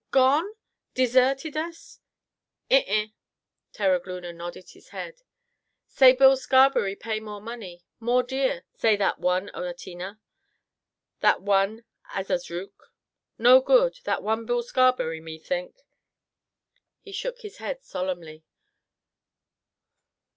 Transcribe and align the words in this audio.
"Gone? 0.09 0.55
Deserted 0.95 1.55
us?" 1.55 1.99
"Eh 2.71 2.81
eh," 2.87 3.07
Terogloona 3.71 4.33
nodded 4.33 4.71
his 4.71 4.89
head. 4.89 5.21
"Say 5.87 6.11
Bill 6.13 6.35
Scarberry 6.35 6.95
pay 6.95 7.19
more 7.19 7.39
money; 7.39 7.83
more 7.99 8.23
deer; 8.23 8.63
say 8.73 8.95
that 8.95 9.19
one 9.19 9.51
Oatinna, 9.53 10.17
that 11.19 11.43
one 11.43 11.83
Azazruk. 12.15 12.73
No 13.37 13.61
good, 13.61 13.99
that 14.05 14.23
one 14.23 14.47
Bill 14.47 14.63
Scarberry, 14.63 15.21
me 15.21 15.37
think." 15.37 15.75
He 17.01 17.11
shook 17.11 17.41
his 17.41 17.57
head 17.57 17.83
solemnly. 17.83 18.43